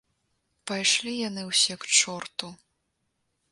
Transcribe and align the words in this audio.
Пайшлі 0.71 1.13
яны 1.29 1.41
ўсе 1.51 1.73
к 1.83 1.93
чорту. 1.99 2.47